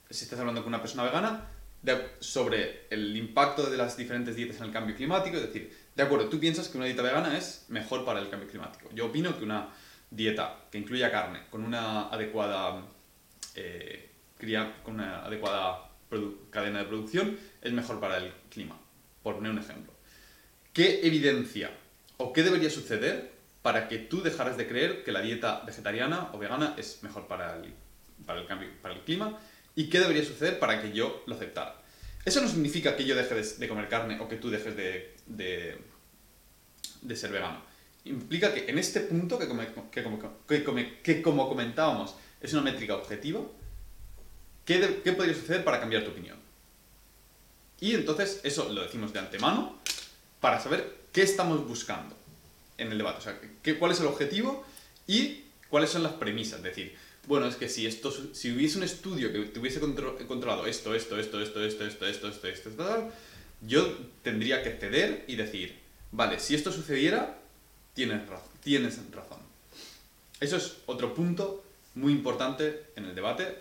si 0.10 0.24
estás 0.24 0.40
hablando 0.40 0.62
con 0.62 0.70
una 0.70 0.82
persona 0.82 1.04
vegana, 1.04 1.48
sobre 2.20 2.88
el 2.90 3.16
impacto 3.16 3.70
de 3.70 3.78
las 3.78 3.96
diferentes 3.96 4.36
dietas 4.36 4.58
en 4.58 4.66
el 4.66 4.72
cambio 4.72 4.96
climático, 4.96 5.38
es 5.38 5.44
decir, 5.44 5.74
de 5.96 6.04
acuerdo, 6.04 6.28
tú 6.28 6.40
piensas 6.40 6.68
que 6.68 6.78
una 6.78 6.86
dieta 6.86 7.02
vegana 7.02 7.38
es 7.38 7.66
mejor 7.70 8.04
para 8.06 8.20
el 8.20 8.30
cambio 8.30 8.50
climático. 8.50 8.90
Yo 8.94 9.08
opino 9.08 9.38
que 9.38 9.44
una 9.44 9.70
dieta 10.12 10.66
que 10.72 10.78
incluya 10.78 11.12
carne 11.12 11.44
con 11.50 11.64
una 11.64 12.10
adecuada, 12.10 12.84
eh, 13.56 14.12
con 14.84 14.96
una 14.96 15.24
adecuada 15.24 15.90
cadena 16.50 16.80
de 16.80 16.86
producción 16.86 17.38
es 17.62 17.72
mejor 17.72 18.00
para 18.00 18.18
el 18.18 18.34
clima, 18.50 18.78
por 19.24 19.36
poner 19.36 19.52
un 19.52 19.60
ejemplo. 19.60 19.94
¿Qué 20.74 21.06
evidencia 21.06 21.72
o 22.18 22.34
qué 22.34 22.44
debería 22.44 22.70
suceder 22.70 23.32
para 23.62 23.88
que 23.88 24.00
tú 24.00 24.22
dejaras 24.22 24.58
de 24.58 24.68
creer 24.68 25.04
que 25.04 25.12
la 25.12 25.22
dieta 25.22 25.62
vegetariana 25.66 26.30
o 26.34 26.40
vegana 26.40 26.76
es 26.78 27.04
mejor 27.04 27.28
para 27.28 27.56
el, 27.58 27.74
para 28.26 28.42
el, 28.42 28.48
cambio, 28.48 28.70
para 28.82 28.94
el 28.94 29.02
clima 29.02 29.38
y 29.76 29.90
qué 29.90 30.00
debería 30.00 30.24
suceder 30.24 30.60
para 30.60 30.82
que 30.82 30.92
yo 30.92 31.24
lo 31.26 31.36
aceptara. 31.36 31.76
Eso 32.26 32.42
no 32.42 32.48
significa 32.48 32.96
que 32.96 33.06
yo 33.06 33.16
deje 33.16 33.36
de, 33.36 33.68
comer 33.68 33.88
carne 33.88 34.20
o 34.20 34.28
que 34.28 34.36
tú 34.36 34.50
dejes 34.50 34.76
de, 34.76 35.16
de, 35.26 37.16
ser 37.16 37.32
vegano. 37.32 37.62
Implica 38.06 38.54
que 38.54 38.70
en 38.70 38.78
este 38.78 39.00
punto, 39.02 39.40
que, 39.40 39.48
que, 39.92 40.04
como, 40.04 40.20
que, 41.04 41.22
como 41.22 41.48
comentábamos, 41.48 42.16
es 42.42 42.54
una 42.54 42.62
métrica 42.62 42.96
objetiva, 42.96 43.42
¿qué, 44.66 45.02
¿qué 45.04 45.14
podría 45.14 45.34
suceder 45.34 45.64
para 45.64 45.80
cambiar 45.80 46.04
tu 46.04 46.12
opinión? 46.12 46.38
Y 47.80 47.96
entonces 47.96 48.42
eso 48.44 48.70
lo 48.72 48.84
decimos 48.84 49.14
de 49.14 49.20
antemano 49.20 49.80
para 50.42 50.60
saber 50.60 51.00
qué 51.14 51.22
estamos 51.22 51.66
buscando 51.68 52.16
en 52.78 52.92
el 52.92 52.98
debate. 52.98 53.20
O 53.20 53.22
sea, 53.22 53.40
qué, 53.62 53.78
cuál 53.78 53.92
es 53.92 54.00
el 54.00 54.08
objetivo 54.08 54.66
y 55.08 55.44
cuáles 55.70 55.90
son 55.90 56.04
las 56.04 56.14
premisas. 56.14 56.60
Es 56.60 56.64
decir, 56.64 56.96
bueno, 57.28 57.46
es 57.48 57.56
que 57.56 57.70
si, 57.70 57.86
esto, 57.86 58.12
si 58.34 58.52
hubiese 58.52 58.78
un 58.78 58.84
estudio 58.84 59.32
que 59.32 59.40
tuviese 59.50 59.80
controlado 59.80 60.66
esto, 60.66 60.96
esto, 60.96 61.20
esto, 61.20 61.42
esto, 61.42 61.64
esto, 61.64 61.86
esto, 61.86 62.08
esto, 62.08 62.28
esto, 62.28 62.48
esto, 62.48 62.70
esto, 62.70 63.12
yo 63.62 63.98
tendría 64.24 64.64
que 64.64 64.72
ceder 64.72 65.26
y 65.28 65.36
decir, 65.36 65.78
vale, 66.12 66.40
si 66.40 66.56
esto 66.56 66.72
sucediera, 66.72 67.38
tienes. 67.94 68.22
Tienes 68.64 69.00
razón. 69.12 69.40
Eso 70.40 70.58
es 70.58 70.78
otro 70.86 71.14
punto 71.14 71.64
muy 71.96 72.14
importante 72.14 72.86
en 72.96 73.06
el 73.06 73.16
debate 73.16 73.60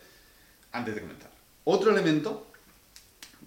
antes 0.72 0.94
de 0.94 1.00
comenzar. 1.00 1.30
Otro 1.64 1.90
elemento 1.90 2.46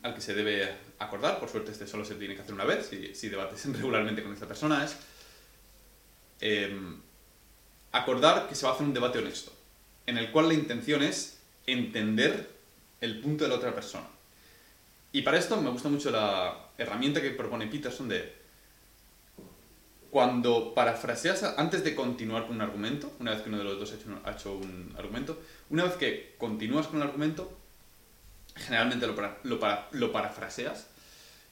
al 0.04 0.14
que 0.14 0.22
se 0.22 0.34
debe 0.34 0.72
acordar, 1.00 1.40
por 1.40 1.50
suerte 1.50 1.72
este 1.72 1.88
solo 1.88 2.06
se 2.06 2.16
tiene 2.16 2.36
que 2.36 2.42
hacer 2.42 2.54
una 2.54 2.66
vez, 2.66 2.88
si, 2.88 3.16
si 3.16 3.30
debates 3.30 3.66
regularmente 3.66 4.24
con 4.24 4.34
esta 4.34 4.48
persona, 4.48 4.86
es 4.86 4.98
acordar 7.92 8.48
que 8.48 8.56
se 8.56 8.66
va 8.66 8.72
a 8.72 8.76
hacer 8.76 8.86
un 8.86 8.94
debate 8.94 9.20
honesto 9.20 9.61
en 10.12 10.18
el 10.18 10.30
cual 10.32 10.50
la 10.50 10.54
intención 10.54 11.02
es 11.02 11.40
entender 11.66 12.50
el 13.00 13.22
punto 13.22 13.46
de 13.46 13.50
la 13.50 13.56
otra 13.56 13.74
persona. 13.74 14.08
Y 15.14 15.22
para 15.22 15.40
esto 15.40 15.60
me 15.62 15.70
gusta 15.70 15.88
mucho 15.88 16.12
la 16.12 16.70
herramienta 16.78 17.22
que 17.22 17.32
propone 17.32 17.68
Peterson 17.68 18.10
de 18.10 18.42
cuando 20.10 20.74
parafraseas 20.74 21.44
antes 21.58 21.86
de 21.86 21.96
continuar 21.96 22.46
con 22.46 22.58
un 22.58 22.62
argumento, 22.62 23.14
una 23.20 23.32
vez 23.32 23.42
que 23.42 23.48
uno 23.48 23.60
de 23.60 23.64
los 23.64 23.80
dos 23.80 23.94
ha 24.26 24.32
hecho, 24.32 24.54
un 24.54 24.94
argumento, 24.98 25.42
una 25.70 25.86
vez 25.86 25.94
que 25.94 26.36
continúas 26.38 26.88
con 26.88 26.98
el 26.98 27.08
argumento, 27.08 27.58
generalmente 28.56 29.08
lo, 29.08 29.16
lo, 29.44 29.60
lo 29.92 30.12
parafraseas, 30.12 30.88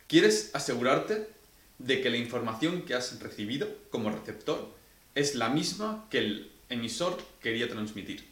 quieres 0.08 0.52
asegurarte 0.54 1.30
de 1.78 2.02
que 2.02 2.10
la 2.10 2.18
información 2.18 2.82
que 2.82 2.94
has 2.94 3.22
recibido 3.22 3.70
como 3.90 4.10
receptor 4.10 4.70
es 5.16 5.36
la 5.36 5.48
misma 5.48 6.06
que 6.10 6.18
el 6.18 6.52
emisor 6.68 7.18
quería 7.42 7.70
transmitir. 7.70 8.29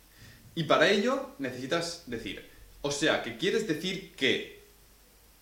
Y 0.58 0.64
para 0.64 0.90
ello 0.90 1.36
necesitas 1.38 2.02
decir, 2.08 2.44
o 2.82 2.90
sea, 2.90 3.22
que 3.22 3.38
quieres 3.38 3.68
decir 3.68 4.16
que 4.16 4.64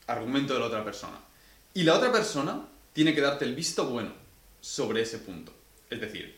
argumento 0.07 0.53
de 0.53 0.59
la 0.59 0.65
otra 0.65 0.83
persona. 0.83 1.17
Y 1.73 1.83
la 1.83 1.93
otra 1.93 2.11
persona 2.11 2.67
tiene 2.91 3.15
que 3.15 3.21
darte 3.21 3.45
el 3.45 3.55
visto 3.55 3.85
bueno 3.85 4.11
sobre 4.59 5.03
ese 5.03 5.19
punto. 5.19 5.53
Es 5.89 6.01
decir, 6.01 6.35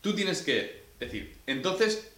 tú 0.00 0.14
tienes 0.14 0.40
que 0.40 0.84
decir, 0.98 1.36
entonces 1.46 2.08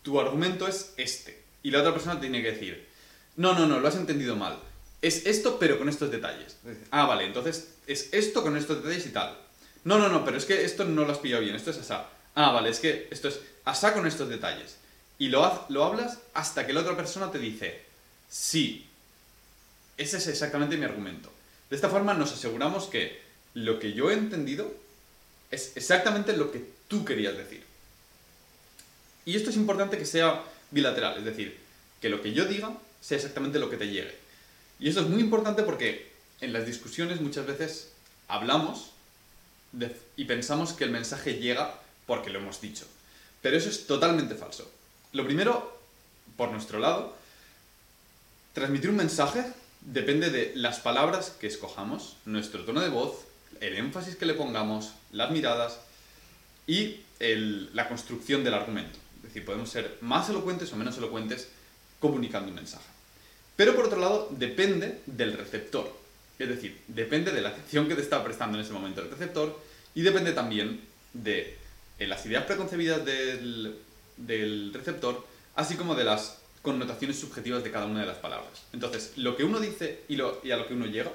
tu 0.00 0.18
argumento 0.18 0.66
es 0.66 0.94
este. 0.96 1.42
y 1.62 1.70
la 1.70 1.80
otra 1.80 1.92
persona 1.92 2.18
tiene 2.18 2.42
que 2.42 2.52
decir, 2.52 2.88
no, 3.36 3.52
no, 3.52 3.66
no, 3.66 3.80
lo 3.80 3.88
has 3.88 3.96
entendido 3.96 4.34
mal. 4.34 4.60
Es 5.02 5.26
esto, 5.26 5.58
pero 5.58 5.76
con 5.76 5.90
estos 5.90 6.10
detalles. 6.10 6.56
Ah, 6.90 7.04
vale, 7.04 7.26
entonces 7.26 7.74
es 7.86 8.08
esto 8.14 8.42
con 8.42 8.56
estos 8.56 8.82
detalles 8.82 9.04
y 9.04 9.10
tal. 9.10 9.36
No, 9.84 9.98
no, 9.98 10.08
no, 10.08 10.24
pero 10.24 10.38
es 10.38 10.46
que 10.46 10.64
esto 10.64 10.86
no 10.86 11.04
lo 11.04 11.12
has 11.12 11.18
pillado 11.18 11.42
bien, 11.42 11.54
esto 11.54 11.70
es 11.70 11.76
asá. 11.76 12.08
Ah, 12.34 12.50
vale, 12.52 12.70
es 12.70 12.80
que 12.80 13.08
esto 13.10 13.28
es 13.28 13.40
asá 13.66 13.92
con 13.92 14.06
estos 14.06 14.30
detalles. 14.30 14.78
Y 15.18 15.28
lo, 15.28 15.66
lo 15.68 15.84
hablas 15.84 16.18
hasta 16.34 16.66
que 16.66 16.72
la 16.72 16.80
otra 16.80 16.96
persona 16.96 17.30
te 17.30 17.38
dice, 17.38 17.82
sí, 18.28 18.88
ese 19.96 20.16
es 20.16 20.26
exactamente 20.26 20.76
mi 20.76 20.84
argumento. 20.84 21.30
De 21.70 21.76
esta 21.76 21.88
forma 21.88 22.14
nos 22.14 22.32
aseguramos 22.32 22.86
que 22.86 23.22
lo 23.54 23.78
que 23.78 23.92
yo 23.92 24.10
he 24.10 24.14
entendido 24.14 24.72
es 25.50 25.76
exactamente 25.76 26.36
lo 26.36 26.50
que 26.50 26.64
tú 26.88 27.04
querías 27.04 27.36
decir. 27.36 27.62
Y 29.24 29.36
esto 29.36 29.50
es 29.50 29.56
importante 29.56 29.98
que 29.98 30.06
sea 30.06 30.42
bilateral, 30.70 31.18
es 31.18 31.24
decir, 31.24 31.58
que 32.00 32.08
lo 32.08 32.20
que 32.20 32.32
yo 32.32 32.46
diga 32.46 32.76
sea 33.00 33.16
exactamente 33.16 33.58
lo 33.58 33.70
que 33.70 33.76
te 33.76 33.88
llegue. 33.88 34.16
Y 34.80 34.88
esto 34.88 35.00
es 35.00 35.08
muy 35.08 35.20
importante 35.20 35.62
porque 35.62 36.10
en 36.40 36.52
las 36.52 36.66
discusiones 36.66 37.20
muchas 37.20 37.46
veces 37.46 37.92
hablamos 38.28 38.90
y 40.16 40.24
pensamos 40.24 40.72
que 40.72 40.84
el 40.84 40.90
mensaje 40.90 41.34
llega 41.34 41.78
porque 42.06 42.30
lo 42.30 42.40
hemos 42.40 42.60
dicho. 42.60 42.86
Pero 43.40 43.56
eso 43.56 43.68
es 43.68 43.86
totalmente 43.86 44.34
falso. 44.34 44.70
Lo 45.12 45.26
primero, 45.26 45.78
por 46.36 46.50
nuestro 46.50 46.78
lado, 46.78 47.14
transmitir 48.54 48.88
un 48.88 48.96
mensaje 48.96 49.44
depende 49.82 50.30
de 50.30 50.52
las 50.54 50.80
palabras 50.80 51.36
que 51.38 51.46
escojamos, 51.46 52.16
nuestro 52.24 52.64
tono 52.64 52.80
de 52.80 52.88
voz, 52.88 53.26
el 53.60 53.76
énfasis 53.76 54.16
que 54.16 54.24
le 54.24 54.34
pongamos, 54.34 54.92
las 55.12 55.30
miradas 55.30 55.80
y 56.66 57.00
la 57.20 57.88
construcción 57.88 58.42
del 58.42 58.54
argumento. 58.54 58.98
Es 59.18 59.24
decir, 59.24 59.44
podemos 59.44 59.68
ser 59.68 59.98
más 60.00 60.30
elocuentes 60.30 60.72
o 60.72 60.76
menos 60.76 60.96
elocuentes 60.96 61.48
comunicando 62.00 62.48
un 62.48 62.56
mensaje. 62.56 62.88
Pero 63.54 63.76
por 63.76 63.84
otro 63.84 64.00
lado, 64.00 64.28
depende 64.30 65.02
del 65.06 65.34
receptor. 65.34 65.94
Es 66.38 66.48
decir, 66.48 66.80
depende 66.88 67.32
de 67.32 67.42
la 67.42 67.50
atención 67.50 67.86
que 67.86 67.94
te 67.94 68.00
está 68.00 68.24
prestando 68.24 68.58
en 68.58 68.64
ese 68.64 68.72
momento 68.72 69.02
el 69.02 69.10
receptor 69.10 69.60
y 69.94 70.00
depende 70.00 70.32
también 70.32 70.80
de 71.12 71.58
las 71.98 72.24
ideas 72.24 72.44
preconcebidas 72.44 73.04
del, 73.04 73.76
del 74.26 74.72
receptor, 74.72 75.26
así 75.54 75.76
como 75.76 75.94
de 75.94 76.04
las 76.04 76.38
connotaciones 76.62 77.18
subjetivas 77.18 77.64
de 77.64 77.70
cada 77.70 77.86
una 77.86 78.00
de 78.00 78.06
las 78.06 78.18
palabras. 78.18 78.62
Entonces, 78.72 79.12
lo 79.16 79.36
que 79.36 79.44
uno 79.44 79.60
dice 79.60 80.00
y, 80.08 80.16
lo, 80.16 80.40
a 80.42 80.56
lo 80.56 80.66
que 80.66 80.74
uno 80.74 80.86
llega, 80.86 81.10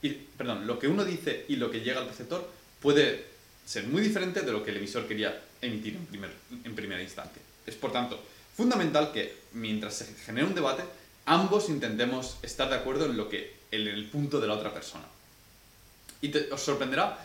y, 0.00 0.10
perdón, 0.10 0.66
lo 0.66 0.78
que 0.78 0.88
uno 0.88 1.04
dice 1.04 1.44
y 1.48 1.56
lo 1.56 1.70
que 1.70 1.80
llega 1.80 2.00
al 2.00 2.08
receptor 2.08 2.48
puede 2.80 3.24
ser 3.64 3.86
muy 3.88 4.00
diferente 4.02 4.42
de 4.42 4.52
lo 4.52 4.64
que 4.64 4.70
el 4.70 4.76
emisor 4.76 5.08
quería 5.08 5.42
emitir 5.60 5.96
en, 5.96 6.06
primer, 6.06 6.30
en 6.64 6.74
primera 6.74 7.02
instancia. 7.02 7.42
Es 7.66 7.74
por 7.74 7.92
tanto 7.92 8.22
fundamental 8.56 9.12
que 9.12 9.36
mientras 9.52 9.96
se 9.96 10.14
genere 10.14 10.46
un 10.46 10.54
debate, 10.54 10.84
ambos 11.26 11.68
intentemos 11.68 12.38
estar 12.42 12.70
de 12.70 12.76
acuerdo 12.76 13.06
en 13.06 13.16
lo 13.16 13.28
que 13.28 13.56
en 13.72 13.88
el 13.88 14.06
punto 14.06 14.40
de 14.40 14.46
la 14.46 14.54
otra 14.54 14.72
persona. 14.72 15.04
Y 16.22 16.34
os 16.50 16.62
sorprenderá 16.62 17.18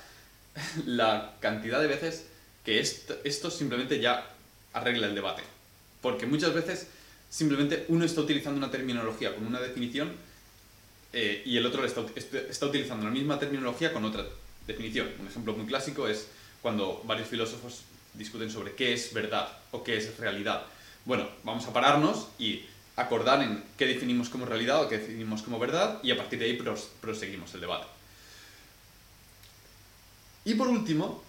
la 0.86 1.36
cantidad 1.40 1.80
de 1.80 1.88
veces 1.88 2.26
que 2.66 2.80
esto 2.80 3.52
simplemente 3.52 4.00
ya 4.00 4.28
arregla 4.74 5.08
el 5.08 5.16
debate. 5.16 5.44
Porque 6.02 6.26
muchas 6.26 6.54
veces 6.54 6.88
simplemente 7.30 7.86
uno 7.88 8.06
está 8.06 8.22
utilizando 8.22 8.58
una 8.58 8.72
terminología 8.72 9.34
con 9.34 9.46
una 9.46 9.60
definición 9.60 10.12
eh, 11.14 11.42
y 11.46 11.58
el 11.58 11.66
otro 11.66 11.86
está, 11.86 12.04
está, 12.16 12.66
utilizando 12.66 13.06
la 13.06 13.12
misma 13.12 13.40
terminología 13.40 13.94
con 13.94 14.06
otra 14.06 14.26
definición. 14.68 15.10
Un 15.20 15.28
ejemplo 15.28 15.54
muy 15.54 15.66
clásico 15.66 16.08
es 16.08 16.28
cuando 16.62 17.02
varios 17.06 17.28
filósofos 17.28 17.82
discuten 18.14 18.50
sobre 18.50 18.74
qué 18.74 18.94
es 18.94 19.14
verdad 19.14 19.48
o 19.72 19.84
qué 19.84 19.98
es 19.98 20.18
realidad. 20.18 20.64
Bueno, 21.06 21.28
vamos 21.44 21.66
a 21.66 21.74
pararnos 21.74 22.28
y 22.38 22.66
acordar 22.96 23.42
en 23.42 23.64
qué 23.78 23.88
definimos 23.88 24.30
como 24.30 24.46
realidad 24.46 24.84
o 24.84 24.90
qué 24.90 24.98
definimos 24.98 25.42
como 25.42 25.60
verdad 25.60 26.00
y 26.04 26.12
a 26.12 26.18
partir 26.18 26.40
de 26.40 26.46
ahí 26.46 26.62
proseguimos 27.02 27.54
el 27.54 27.62
debate. 27.62 27.88
Y 30.46 30.56
por 30.56 30.68
último, 30.68 31.24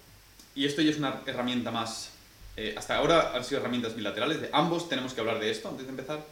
y 0.54 0.64
esto 0.64 0.82
ya 0.82 0.90
es 0.90 0.98
una 0.98 1.22
herramienta 1.26 1.70
más 1.70 2.10
eh, 2.56 2.74
hasta 2.76 2.96
ahora 2.96 3.32
han 3.34 3.44
sido 3.44 3.60
herramientas 3.60 3.94
bilaterales, 3.96 4.40
de 4.40 4.50
ambos 4.52 4.88
tenemos 4.88 5.14
que 5.14 5.20
hablar 5.20 5.40
de 5.40 5.50
esto 5.50 5.68
antes 5.68 5.86
de 5.86 5.90
empezar, 5.90 6.24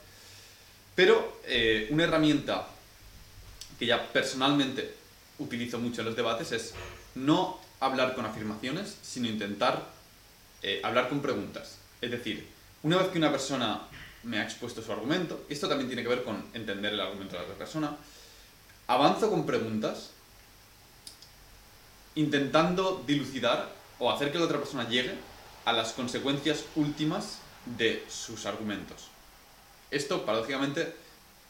pero 0.95 1.41
eh, 1.47 1.89
una 1.91 2.05
herramienta 2.05 2.69
que 3.79 3.87
ya 3.87 4.07
personalmente 4.13 4.95
utilizo 5.39 5.79
mucho 5.79 6.03
en 6.03 6.09
los 6.09 6.17
debates 6.17 6.53
es 6.53 6.75
no 7.15 7.59
hablar 7.81 8.15
con 8.15 8.27
afirmaciones, 8.27 8.99
sino 9.03 9.29
intentar 9.29 9.87
eh, 10.63 10.81
hablar 10.85 11.09
con 11.09 11.23
preguntas. 11.23 11.79
Es 12.03 12.11
decir, 12.11 12.47
una 12.83 12.99
vez 12.99 13.09
que 13.09 13.19
una 13.19 13.31
persona 13.31 13.81
me 14.23 14.39
ha 14.39 14.45
expuesto 14.45 14.83
su 14.83 14.93
argumento, 14.93 15.47
esto 15.49 15.69
también 15.69 15.89
tiene 15.89 16.03
que 16.03 16.09
ver 16.09 16.23
con 16.23 16.45
entender 16.53 16.93
el 16.93 17.01
argumento 17.01 17.33
de 17.33 17.39
la 17.39 17.45
otra 17.45 17.57
persona, 17.57 17.97
avanzo 18.87 19.31
con 19.31 19.47
preguntas 19.47 20.11
intentando 22.15 23.03
dilucidar 23.07 23.71
o 23.99 24.11
hacer 24.11 24.33
que 24.33 24.39
la 24.39 24.45
otra 24.45 24.59
persona 24.59 24.89
llegue 24.89 25.15
a 25.65 25.73
las 25.73 25.93
consecuencias 25.93 26.65
últimas 26.77 27.39
de 27.65 28.05
sus 28.09 28.47
argumentos. 28.47 29.09
Esto, 29.91 30.25
paradójicamente, 30.25 30.95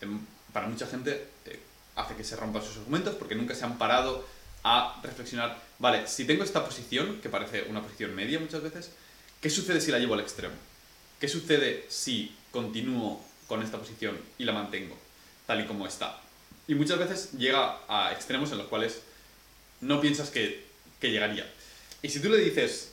em, 0.00 0.20
para 0.52 0.66
mucha 0.66 0.86
gente 0.86 1.28
eh, 1.46 1.60
hace 1.96 2.14
que 2.14 2.24
se 2.24 2.36
rompan 2.36 2.62
sus 2.62 2.78
argumentos 2.78 3.14
porque 3.14 3.34
nunca 3.34 3.54
se 3.54 3.64
han 3.64 3.78
parado 3.78 4.26
a 4.62 5.00
reflexionar, 5.02 5.58
vale, 5.78 6.06
si 6.06 6.24
tengo 6.24 6.44
esta 6.44 6.64
posición, 6.64 7.20
que 7.20 7.28
parece 7.28 7.62
una 7.68 7.82
posición 7.82 8.14
media 8.14 8.38
muchas 8.38 8.62
veces, 8.62 8.90
¿qué 9.40 9.48
sucede 9.48 9.80
si 9.80 9.90
la 9.90 9.98
llevo 9.98 10.14
al 10.14 10.20
extremo? 10.20 10.54
¿Qué 11.18 11.28
sucede 11.28 11.86
si 11.88 12.34
continúo 12.50 13.22
con 13.46 13.62
esta 13.62 13.78
posición 13.78 14.18
y 14.38 14.44
la 14.44 14.52
mantengo 14.52 14.96
tal 15.46 15.60
y 15.60 15.66
como 15.66 15.86
está? 15.86 16.20
Y 16.66 16.74
muchas 16.74 16.98
veces 16.98 17.32
llega 17.32 17.78
a 17.88 18.12
extremos 18.12 18.52
en 18.52 18.58
los 18.58 18.68
cuales 18.68 19.00
no 19.80 20.00
piensas 20.00 20.30
que, 20.30 20.66
que 21.00 21.10
llegaría. 21.10 21.50
Y 22.02 22.08
si 22.08 22.20
tú 22.20 22.28
le 22.28 22.38
dices, 22.38 22.89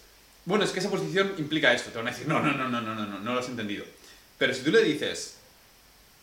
bueno, 0.48 0.64
es 0.64 0.72
que 0.72 0.80
esa 0.80 0.90
posición 0.90 1.34
implica 1.38 1.74
esto. 1.74 1.90
Te 1.90 1.98
van 1.98 2.08
a 2.08 2.12
decir, 2.12 2.26
no, 2.26 2.40
no, 2.40 2.54
no, 2.54 2.70
no, 2.70 2.80
no, 2.80 2.96
no, 2.96 3.06
no, 3.06 3.20
no 3.20 3.34
lo 3.34 3.40
has 3.42 3.50
entendido. 3.50 3.84
Pero 4.38 4.54
si 4.54 4.62
tú 4.62 4.72
le 4.72 4.82
dices, 4.82 5.36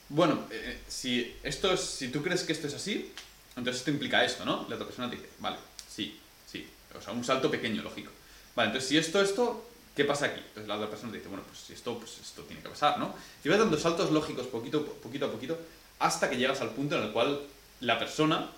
bueno, 0.08 0.46
eh, 0.50 0.80
si, 0.88 1.36
esto 1.42 1.74
es, 1.74 1.80
si 1.80 2.08
tú 2.08 2.22
crees 2.22 2.42
que 2.42 2.54
esto 2.54 2.66
es 2.66 2.72
así, 2.72 3.12
entonces 3.54 3.80
esto 3.80 3.90
implica 3.90 4.24
esto, 4.24 4.46
¿no? 4.46 4.64
La 4.70 4.76
otra 4.76 4.86
persona 4.86 5.10
te 5.10 5.16
dice, 5.16 5.28
vale, 5.40 5.58
sí, 5.90 6.18
sí. 6.50 6.66
O 6.96 7.02
sea, 7.02 7.12
un 7.12 7.22
salto 7.22 7.50
pequeño, 7.50 7.82
lógico. 7.82 8.10
Vale, 8.56 8.68
entonces 8.68 8.88
si 8.88 8.96
esto, 8.96 9.20
esto, 9.20 9.68
¿qué 9.94 10.06
pasa 10.06 10.24
aquí? 10.24 10.40
Entonces 10.40 10.68
la 10.68 10.76
otra 10.76 10.88
persona 10.88 11.12
te 11.12 11.18
dice, 11.18 11.28
bueno, 11.28 11.44
pues 11.46 11.58
si 11.58 11.74
esto, 11.74 11.98
pues 11.98 12.18
esto 12.18 12.44
tiene 12.44 12.62
que 12.62 12.70
pasar, 12.70 12.98
¿no? 12.98 13.14
Y 13.44 13.50
vas 13.50 13.58
dando 13.58 13.76
saltos 13.76 14.10
lógicos 14.10 14.46
poquito, 14.46 14.86
poquito 14.86 15.26
a 15.26 15.30
poquito 15.30 15.58
hasta 15.98 16.30
que 16.30 16.38
llegas 16.38 16.62
al 16.62 16.70
punto 16.70 16.96
en 16.96 17.02
el 17.02 17.12
cual 17.12 17.42
la 17.80 17.98
persona, 17.98 18.50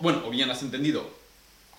bueno, 0.00 0.26
o 0.26 0.30
bien 0.30 0.50
has 0.50 0.62
entendido 0.62 1.17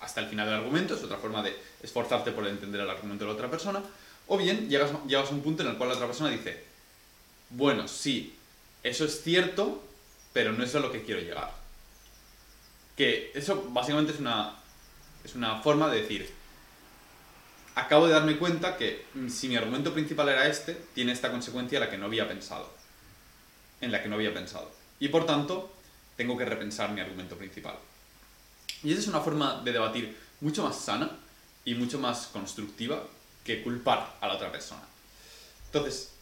hasta 0.00 0.20
el 0.20 0.28
final 0.28 0.46
del 0.46 0.56
argumento, 0.56 0.94
es 0.94 1.02
otra 1.02 1.18
forma 1.18 1.42
de 1.42 1.56
esforzarte 1.82 2.32
por 2.32 2.46
entender 2.46 2.80
el 2.80 2.90
argumento 2.90 3.24
de 3.24 3.30
la 3.30 3.34
otra 3.34 3.50
persona, 3.50 3.82
o 4.26 4.38
bien 4.38 4.68
llegas, 4.68 4.92
llegas 5.06 5.30
a 5.30 5.34
un 5.34 5.42
punto 5.42 5.62
en 5.62 5.70
el 5.70 5.76
cual 5.76 5.90
la 5.90 5.96
otra 5.96 6.06
persona 6.06 6.30
dice, 6.30 6.64
bueno, 7.50 7.88
sí, 7.88 8.36
eso 8.82 9.04
es 9.04 9.22
cierto, 9.22 9.82
pero 10.32 10.52
no 10.52 10.64
es 10.64 10.74
a 10.74 10.80
lo 10.80 10.92
que 10.92 11.02
quiero 11.02 11.20
llegar. 11.20 11.52
Que 12.96 13.32
eso 13.34 13.68
básicamente 13.70 14.12
es 14.12 14.20
una, 14.20 14.54
es 15.24 15.34
una 15.34 15.60
forma 15.60 15.88
de 15.88 16.02
decir, 16.02 16.30
acabo 17.74 18.06
de 18.06 18.12
darme 18.12 18.36
cuenta 18.36 18.76
que 18.76 19.04
si 19.28 19.48
mi 19.48 19.56
argumento 19.56 19.92
principal 19.92 20.28
era 20.28 20.46
este, 20.46 20.74
tiene 20.94 21.12
esta 21.12 21.30
consecuencia 21.30 21.76
en 21.76 21.84
la 21.84 21.90
que 21.90 21.98
no 21.98 22.06
había 22.06 22.28
pensado. 22.28 22.72
En 23.80 23.92
la 23.92 24.02
que 24.02 24.08
no 24.08 24.16
había 24.16 24.32
pensado. 24.32 24.70
Y 24.98 25.08
por 25.08 25.26
tanto, 25.26 25.72
tengo 26.16 26.36
que 26.36 26.44
repensar 26.44 26.92
mi 26.92 27.00
argumento 27.00 27.36
principal. 27.36 27.76
Y 28.82 28.92
esa 28.92 29.00
es 29.00 29.08
una 29.08 29.20
forma 29.20 29.60
de 29.62 29.72
debatir 29.72 30.16
mucho 30.40 30.62
más 30.62 30.76
sana 30.76 31.10
y 31.64 31.74
mucho 31.74 31.98
más 31.98 32.28
constructiva 32.28 33.02
que 33.44 33.62
culpar 33.62 34.16
a 34.20 34.26
la 34.26 34.34
otra 34.34 34.50
persona. 34.50 34.82
Entonces, 35.66 36.12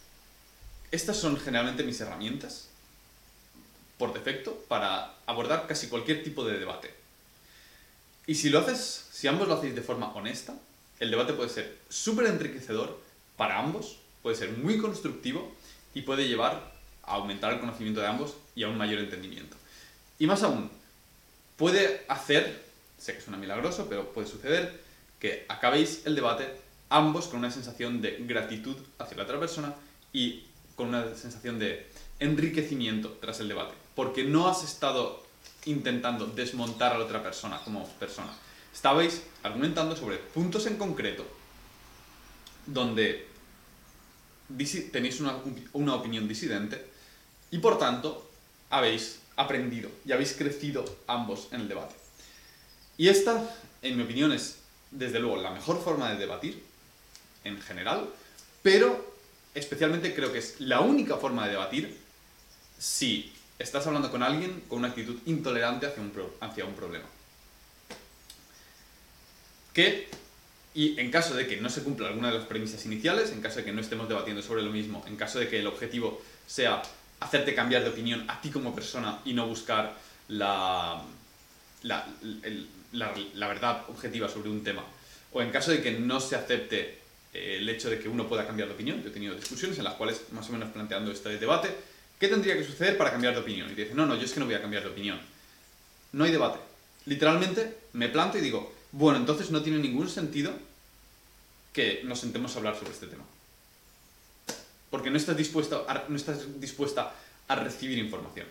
estas 0.91 1.17
son 1.17 1.39
generalmente 1.39 1.85
mis 1.85 2.01
herramientas 2.01 2.69
por 3.99 4.13
defecto 4.13 4.55
para 4.69 5.15
abordar 5.27 5.67
casi 5.67 5.89
cualquier 5.89 6.23
tipo 6.23 6.45
de 6.45 6.59
debate. 6.59 6.95
Y 8.27 8.35
si 8.35 8.51
lo 8.51 8.61
haces, 8.61 9.07
si 9.11 9.27
ambos 9.27 9.49
lo 9.49 9.55
hacéis 9.55 9.75
de 9.75 9.83
forma 9.83 10.13
honesta, 10.15 10.55
el 11.01 11.11
debate 11.11 11.33
puede 11.33 11.49
ser 11.49 11.79
súper 11.89 12.27
enriquecedor 12.27 13.01
para 13.37 13.59
ambos, 13.59 13.99
puede 14.23 14.37
ser 14.37 14.51
muy 14.51 14.79
constructivo 14.79 15.53
y 15.95 16.03
puede 16.03 16.29
llevar 16.29 16.73
a 17.03 17.15
aumentar 17.15 17.53
el 17.55 17.61
conocimiento 17.61 18.01
de 18.01 18.07
ambos 18.07 18.35
y 18.55 18.65
a 18.65 18.69
un 18.69 18.77
mayor 18.77 18.99
entendimiento. 18.99 19.57
Y 20.19 20.27
más 20.27 20.43
aún, 20.43 20.71
puede 21.59 22.05
hacer, 22.09 22.65
sé 22.97 23.15
que 23.15 23.21
suena 23.21 23.37
milagroso, 23.37 23.87
pero 23.91 24.11
puede 24.13 24.27
suceder, 24.27 24.81
que 25.19 25.45
acabéis 25.49 26.07
el 26.07 26.15
debate 26.15 26.49
ambos 26.89 27.27
con 27.27 27.41
una 27.41 27.51
sensación 27.51 28.01
de 28.01 28.17
gratitud 28.21 28.77
hacia 28.99 29.19
la 29.19 29.25
otra 29.25 29.39
persona 29.39 29.75
y 30.13 30.45
con 30.77 30.89
una 30.89 31.15
sensación 31.15 31.59
de 31.59 31.87
enriquecimiento 32.21 33.19
tras 33.21 33.41
el 33.41 33.49
debate. 33.49 33.75
Porque 33.95 34.25
no 34.25 34.49
has 34.49 34.65
estado 34.65 35.27
intentando 35.67 36.27
desmontar 36.27 36.93
a 36.93 36.99
la 36.99 37.05
otra 37.05 37.23
persona 37.23 37.61
como 37.65 37.87
persona. 37.99 38.33
Estabais 38.73 39.25
argumentando 39.43 39.97
sobre 39.97 40.17
puntos 40.17 40.67
en 40.67 40.77
concreto 40.77 41.27
donde 42.65 43.27
tenéis 44.93 45.21
una, 45.21 45.37
una 45.73 45.95
opinión 45.95 46.29
disidente 46.29 46.87
y 47.51 47.59
por 47.59 47.79
tanto 47.79 48.31
habéis 48.71 49.21
aprendido 49.39 49.89
y 50.05 50.13
habéis 50.13 50.33
crecido 50.33 50.85
ambos 51.07 51.49
en 51.53 51.63
el 51.63 51.69
debate. 51.69 51.95
Y 52.99 53.09
esta, 53.09 53.49
en 53.81 53.97
mi 53.97 54.03
opinión, 54.03 54.33
es 54.33 54.59
desde 54.91 55.21
luego 55.21 55.37
la 55.41 55.53
mejor 55.53 55.83
forma 55.83 56.11
de 56.11 56.19
debatir 56.19 56.63
en 57.45 57.61
general, 57.63 58.09
pero 58.63 59.15
especialmente 59.55 60.15
creo 60.15 60.33
que 60.33 60.41
es 60.41 60.61
la 60.61 60.81
única 60.81 61.17
forma 61.17 61.47
de 61.47 61.53
debatir 61.53 61.97
si 62.79 63.33
estás 63.59 63.87
hablando 63.87 64.11
con 64.11 64.23
alguien 64.23 64.65
con 64.69 64.81
una 64.81 64.89
actitud 64.89 65.17
intolerante 65.27 65.87
hacia 65.87 66.03
un, 66.03 66.13
hacia 66.41 66.65
un 66.65 66.75
problema. 66.75 67.07
Que, 69.73 70.09
y 70.75 70.99
en 70.99 71.13
caso 71.13 71.35
de 71.35 71.47
que 71.47 71.59
no 71.59 71.71
se 71.71 71.85
cumpla 71.85 72.09
alguna 72.09 72.33
de 72.33 72.39
las 72.39 72.47
premisas 72.49 72.85
iniciales, 72.85 73.31
en 73.31 73.41
caso 73.41 73.59
de 73.59 73.65
que 73.65 73.73
no 73.73 73.81
estemos 73.81 74.09
debatiendo 74.09 74.43
sobre 74.43 74.63
lo 74.63 74.73
mismo, 74.73 75.05
en 75.07 75.17
caso 75.17 75.39
de 75.39 75.49
que 75.49 75.61
el 75.61 75.69
objetivo 75.69 76.21
sea 76.49 76.83
hacerte 77.21 77.55
cambiar 77.55 77.83
de 77.83 77.91
opinión 77.91 78.25
a 78.29 78.41
ti 78.41 78.51
como 78.51 78.75
persona 78.75 79.21
y 79.25 79.33
no 79.33 79.47
buscar 79.47 79.95
la, 80.29 81.03
la, 81.83 83.49
verdad 83.49 83.85
objetiva 83.89 84.29
sobre 84.29 84.51
un 84.51 84.63
tema, 84.63 84.85
o 85.33 85.43
en 85.43 85.51
caso 85.51 85.71
de 85.71 85.83
que 85.83 85.93
no 85.93 86.21
se 86.21 86.37
acepte 86.37 86.99
eh, 87.35 87.57
el 87.59 87.69
hecho 87.69 87.91
de 87.91 87.99
que 87.99 88.09
uno 88.09 88.29
pueda 88.29 88.47
cambiar 88.47 88.69
de 88.69 88.75
opinión, 88.75 89.03
yo 89.03 89.09
he 89.09 89.13
tenido 89.13 89.35
discusiones 89.35 89.79
en 89.79 89.85
las 89.85 89.95
cuales, 89.95 90.23
más 90.33 90.49
o 90.49 90.53
menos 90.53 90.71
planteando 90.71 91.11
este 91.11 91.39
debate, 91.39 91.75
¿qué 92.19 92.29
tendría 92.29 92.57
que 92.57 92.65
suceder 92.65 92.97
para 92.97 93.11
cambiar 93.11 93.35
de 93.35 93.41
opinión? 93.41 93.71
Y 93.71 93.75
te 93.75 93.95
no, 93.95 94.07
no, 94.07 94.17
yo 94.17 94.25
es 94.25 94.33
que 94.33 94.41
no 94.41 94.47
voy 94.47 94.55
a 94.55 94.63
cambiar 94.63 94.83
de 94.83 94.91
opinión. 94.91 95.21
No 96.13 96.25
hay 96.25 96.33
debate. 96.33 96.59
Literalmente 97.07 97.77
me 97.93 98.09
planto 98.09 98.39
y 98.39 98.41
digo, 98.41 98.73
bueno, 98.93 99.19
entonces 99.19 99.51
no 99.51 99.63
tiene 99.63 99.79
ningún 99.79 100.09
sentido 100.09 100.53
que 101.73 102.03
nos 102.05 102.21
sentemos 102.21 102.55
a 102.55 102.59
hablar 102.59 102.77
sobre 102.77 102.93
este 102.93 103.07
tema. 103.07 103.25
Porque 104.91 105.11
no 105.11 105.17
estás, 105.17 105.37
dispuesta 105.37 105.83
a, 105.87 106.05
no 106.09 106.17
estás 106.17 106.61
dispuesta 106.61 107.13
a 107.49 107.55
recibir 107.55 107.99
información. 107.99 108.47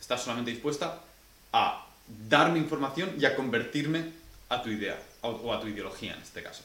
Estás 0.00 0.22
solamente 0.22 0.50
dispuesta 0.50 1.00
a 1.52 1.86
darme 2.28 2.58
información 2.58 3.14
y 3.18 3.24
a 3.24 3.36
convertirme 3.36 4.12
a 4.48 4.62
tu 4.62 4.70
idea 4.70 5.00
o 5.22 5.52
a 5.52 5.60
tu 5.60 5.68
ideología 5.68 6.14
en 6.14 6.22
este 6.22 6.42
caso. 6.42 6.62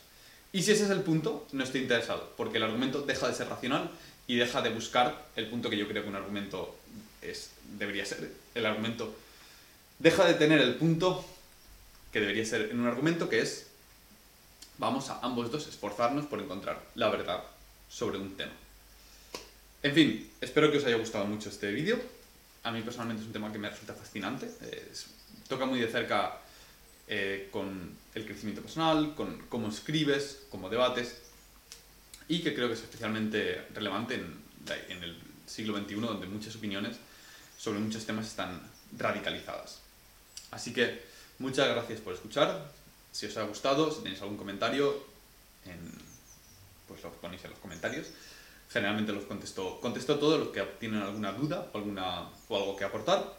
Y 0.56 0.64
si 0.64 0.72
ese 0.72 0.86
es 0.86 0.90
el 0.90 1.02
punto, 1.02 1.46
no 1.52 1.64
estoy 1.64 1.82
interesado, 1.82 2.32
porque 2.38 2.58
el 2.58 2.64
argumento 2.64 3.02
deja 3.02 3.28
de 3.28 3.34
ser 3.34 3.50
racional 3.50 3.92
y 4.26 4.38
deja 4.38 4.62
de 4.62 4.70
buscar 4.70 5.26
el 5.36 5.48
punto 5.48 5.70
que 5.70 5.78
yo 5.78 5.88
creo 5.88 6.04
que 6.04 6.10
un 6.10 6.16
argumento 6.16 6.78
es, 7.22 7.52
debería 7.78 8.06
ser. 8.06 8.32
El 8.56 8.66
argumento 8.66 9.14
deja 10.00 10.26
de 10.26 10.34
tener 10.36 10.62
el 10.62 10.76
punto 10.76 11.26
que 12.12 12.22
debería 12.22 12.46
ser 12.46 12.70
en 12.72 12.80
un 12.80 12.88
argumento, 12.88 13.28
que 13.28 13.42
es 13.42 13.68
vamos 14.78 15.10
a 15.10 15.20
ambos 15.20 15.52
dos 15.52 15.68
esforzarnos 15.68 16.26
por 16.26 16.40
encontrar 16.40 16.82
la 16.96 17.10
verdad 17.10 17.44
sobre 17.90 18.18
un 18.18 18.36
tema. 18.38 18.54
En 19.86 19.94
fin, 19.94 20.32
espero 20.42 20.72
que 20.72 20.80
os 20.80 20.86
haya 20.86 20.98
gustado 20.98 21.26
mucho 21.28 21.50
este 21.50 21.70
vídeo. 21.70 22.02
A 22.64 22.72
mí 22.72 22.82
personalmente 22.82 23.22
es 23.22 23.28
un 23.28 23.34
tema 23.34 23.52
que 23.52 23.60
me 23.60 23.70
resulta 23.70 23.94
fascinante. 23.94 24.50
toca 25.48 25.68
muy 25.68 25.80
de 25.80 25.88
cerca 25.88 26.42
eh, 27.08 27.50
con 27.52 27.96
el 28.16 28.26
crecimiento 28.26 28.64
personal, 28.64 29.14
con 29.14 29.46
cómo 29.48 29.68
escribes, 29.68 30.48
cómo 30.50 30.72
debates, 30.72 31.22
y 32.28 32.42
que 32.42 32.56
creo 32.56 32.68
que 32.68 32.74
es 32.74 32.82
especialmente 32.82 33.68
relevante 33.76 34.16
en, 34.16 34.36
en 34.90 35.04
el 35.04 35.20
siglo 35.46 35.78
XXI, 35.78 35.96
donde 35.98 36.26
muchas 36.26 36.56
opiniones 36.56 36.98
sobre 37.56 37.78
muchos 37.78 38.08
temas 38.08 38.26
están 38.26 38.60
radicalizadas. 38.98 39.82
Así 40.50 40.74
que 40.74 41.04
muchas 41.38 41.70
gracias 41.70 42.02
por 42.02 42.16
escuchar. 42.16 42.72
Si 43.12 43.28
os 43.28 43.38
ha 43.38 43.44
gustado, 43.44 43.92
si 43.92 44.02
tenéis 44.02 44.20
algún 44.24 44.38
comentario, 44.38 45.06
pues 46.88 47.04
lo 47.04 47.12
ponéis 47.12 47.44
en 47.44 47.52
los 47.52 47.60
comentarios. 47.60 48.08
Generalmente 48.70 49.14
los 49.14 49.26
contesto, 49.26 49.80
contesto 49.80 50.20
todos 50.20 50.40
los 50.40 50.50
que 50.50 50.62
tienen 50.80 51.02
alguna 51.02 51.32
duda 51.32 51.70
o, 51.74 51.78
alguna, 51.78 52.30
o 52.50 52.58
algo 52.58 52.76
que 52.76 52.84
aportar. 52.84 53.34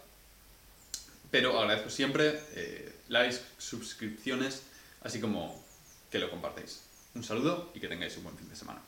Pero 1.30 1.58
agradezco 1.58 1.90
siempre 1.90 2.40
eh, 2.54 3.00
likes, 3.08 3.40
suscripciones, 3.58 4.62
así 5.02 5.20
como 5.20 5.62
que 6.10 6.18
lo 6.18 6.30
compartáis. 6.30 6.82
Un 7.14 7.24
saludo 7.24 7.70
y 7.74 7.80
que 7.80 7.88
tengáis 7.88 8.16
un 8.16 8.24
buen 8.24 8.36
fin 8.36 8.48
de 8.48 8.56
semana. 8.56 8.80